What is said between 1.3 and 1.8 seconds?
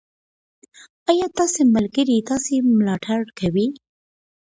ستاسې